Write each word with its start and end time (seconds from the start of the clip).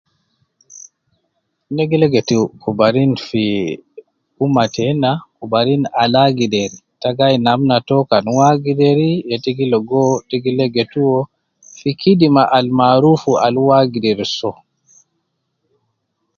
Ne 1.75 1.83
gi 1.89 1.97
legetu 2.01 2.39
kubarin 2.61 3.11
fi 3.27 3.43
,umma 4.43 4.63
tena, 4.75 5.11
kubarin 5.37 5.81
al 6.01 6.13
agder, 6.25 6.71
ta 7.01 7.09
gi 7.17 7.23
ayin 7.27 7.41
namna 7.49 7.75
to, 7.87 7.97
kan 8.09 8.25
uwo 8.31 8.41
agderi 8.51 9.11
ye 9.29 9.35
ta 9.43 9.51
logo, 9.73 10.03
ta 10.29 10.35
gi 10.43 10.51
legetu 10.59 10.97
uwo, 11.07 11.21
fi 11.77 11.89
kidima 11.99 12.43
al 12.57 12.67
maruf 12.79 13.23
al 13.45 13.55
uwo 13.63 13.71
agder 13.83 14.19
soo 14.37 14.57